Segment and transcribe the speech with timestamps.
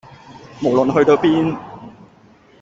[0.63, 1.55] 無論去到邊